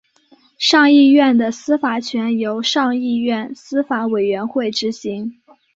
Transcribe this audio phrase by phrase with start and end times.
[0.57, 5.37] 上议院的司法权由上议院司法委员会执行。